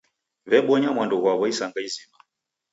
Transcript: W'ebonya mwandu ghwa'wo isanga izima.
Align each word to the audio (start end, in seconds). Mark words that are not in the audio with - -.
W'ebonya 0.49 0.89
mwandu 0.95 1.15
ghwa'wo 1.19 1.45
isanga 1.53 1.79
izima. 1.87 2.17